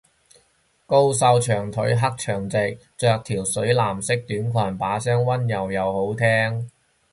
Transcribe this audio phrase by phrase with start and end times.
[0.87, 6.71] 高瘦長腿黑長直，着條水藍色短裙，把聲溫柔又好聽